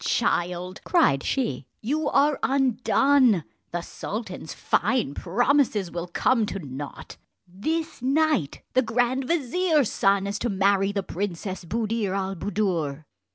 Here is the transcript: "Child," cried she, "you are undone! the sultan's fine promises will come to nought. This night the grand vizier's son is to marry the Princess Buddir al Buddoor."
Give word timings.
"Child," 0.03 0.81
cried 0.83 1.21
she, 1.21 1.67
"you 1.79 2.09
are 2.09 2.39
undone! 2.41 3.43
the 3.69 3.81
sultan's 3.81 4.51
fine 4.51 5.13
promises 5.13 5.91
will 5.91 6.07
come 6.07 6.47
to 6.47 6.57
nought. 6.57 7.17
This 7.47 8.01
night 8.01 8.63
the 8.73 8.81
grand 8.81 9.25
vizier's 9.27 9.91
son 9.91 10.25
is 10.25 10.39
to 10.39 10.49
marry 10.49 10.91
the 10.91 11.03
Princess 11.03 11.63
Buddir 11.65 12.15
al 12.15 12.33
Buddoor." 12.35 13.05